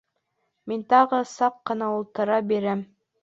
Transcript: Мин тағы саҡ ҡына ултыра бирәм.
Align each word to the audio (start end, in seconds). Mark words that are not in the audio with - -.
Мин 0.71 0.81
тағы 0.93 1.19
саҡ 1.33 1.59
ҡына 1.71 1.91
ултыра 1.99 2.43
бирәм. 2.53 2.85